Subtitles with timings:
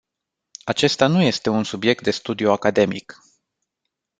[0.63, 3.17] Acesta nu este un subiect de studiu academic.